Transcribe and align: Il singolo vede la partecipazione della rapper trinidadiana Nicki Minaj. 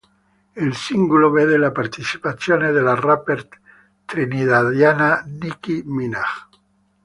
Il 0.55 0.73
singolo 0.75 1.29
vede 1.29 1.57
la 1.57 1.69
partecipazione 1.71 2.71
della 2.71 2.95
rapper 2.95 3.47
trinidadiana 4.03 5.23
Nicki 5.39 5.83
Minaj. 5.85 6.47